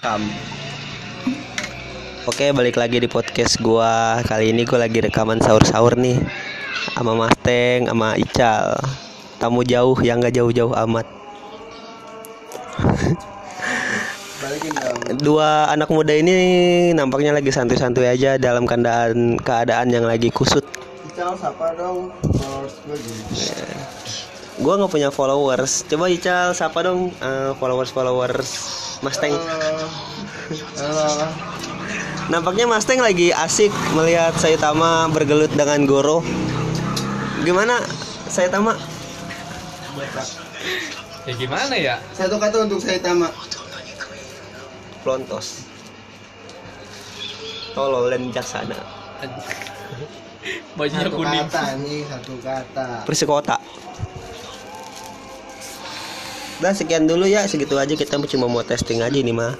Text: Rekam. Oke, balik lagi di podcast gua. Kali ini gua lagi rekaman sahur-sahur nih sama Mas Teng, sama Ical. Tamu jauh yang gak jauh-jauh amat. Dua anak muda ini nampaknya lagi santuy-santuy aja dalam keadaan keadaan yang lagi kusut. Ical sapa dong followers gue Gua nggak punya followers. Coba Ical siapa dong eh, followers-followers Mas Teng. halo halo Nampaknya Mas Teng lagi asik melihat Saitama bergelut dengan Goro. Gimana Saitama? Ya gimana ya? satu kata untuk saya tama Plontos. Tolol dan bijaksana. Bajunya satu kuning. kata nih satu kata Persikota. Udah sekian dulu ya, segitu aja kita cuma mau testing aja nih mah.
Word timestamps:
Rekam. 0.00 0.24
Oke, 2.24 2.56
balik 2.56 2.80
lagi 2.80 3.04
di 3.04 3.04
podcast 3.04 3.60
gua. 3.60 4.16
Kali 4.24 4.48
ini 4.48 4.64
gua 4.64 4.88
lagi 4.88 4.96
rekaman 4.96 5.44
sahur-sahur 5.44 5.92
nih 6.00 6.16
sama 6.96 7.12
Mas 7.12 7.36
Teng, 7.44 7.84
sama 7.84 8.16
Ical. 8.16 8.80
Tamu 9.36 9.60
jauh 9.60 9.92
yang 10.00 10.24
gak 10.24 10.32
jauh-jauh 10.32 10.72
amat. 10.72 11.04
Dua 15.20 15.68
anak 15.68 15.92
muda 15.92 16.16
ini 16.16 16.96
nampaknya 16.96 17.36
lagi 17.36 17.52
santuy-santuy 17.52 18.08
aja 18.08 18.40
dalam 18.40 18.64
keadaan 18.64 19.36
keadaan 19.36 19.92
yang 19.92 20.08
lagi 20.08 20.32
kusut. 20.32 20.64
Ical 21.12 21.36
sapa 21.36 21.76
dong 21.76 22.08
followers 22.40 22.72
gue 22.88 22.96
Gua 24.58 24.74
nggak 24.74 24.90
punya 24.90 25.10
followers. 25.14 25.86
Coba 25.86 26.10
Ical 26.10 26.50
siapa 26.56 26.82
dong 26.82 27.14
eh, 27.14 27.52
followers-followers 27.54 28.50
Mas 29.00 29.16
Teng. 29.22 29.36
halo 29.36 30.92
halo 30.98 31.26
Nampaknya 32.26 32.66
Mas 32.66 32.82
Teng 32.82 32.98
lagi 32.98 33.30
asik 33.30 33.70
melihat 33.94 34.34
Saitama 34.34 35.06
bergelut 35.10 35.50
dengan 35.54 35.86
Goro. 35.86 36.26
Gimana 37.46 37.78
Saitama? 38.26 38.74
Ya 41.26 41.32
gimana 41.36 41.74
ya? 41.76 41.96
satu 42.16 42.40
kata 42.40 42.64
untuk 42.66 42.80
saya 42.82 42.98
tama 42.98 43.30
Plontos. 45.02 45.66
Tolol 47.74 48.10
dan 48.10 48.26
bijaksana. 48.30 48.78
Bajunya 50.74 51.06
satu 51.06 51.16
kuning. 51.16 51.44
kata 51.50 51.64
nih 51.84 52.00
satu 52.08 52.34
kata 52.40 52.88
Persikota. 53.04 53.56
Udah 56.60 56.76
sekian 56.76 57.08
dulu 57.08 57.24
ya, 57.24 57.48
segitu 57.48 57.72
aja 57.80 57.96
kita 57.96 58.20
cuma 58.20 58.44
mau 58.44 58.60
testing 58.60 59.00
aja 59.00 59.16
nih 59.16 59.32
mah. 59.32 59.56